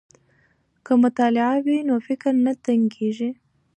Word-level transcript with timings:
که 0.85 0.93
مطالعه 1.03 1.55
وي 1.65 1.77
نو 1.87 1.95
فکر 2.07 2.31
نه 2.45 2.53
تنګیږي. 2.65 3.29